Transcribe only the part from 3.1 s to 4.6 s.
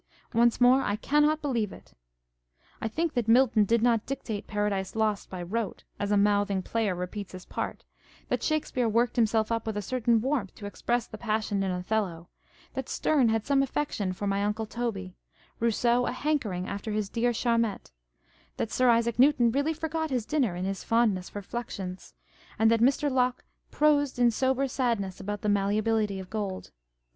that Milton did not dictate